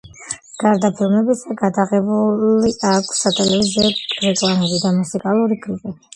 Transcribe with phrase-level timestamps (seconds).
[0.61, 3.93] გარდა ფილმებისა, გადაღებული აქვს სატელევიზიო
[4.27, 5.97] რეკლამები და მუსიკალური კლიპები.